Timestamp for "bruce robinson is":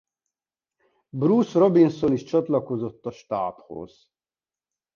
1.11-2.23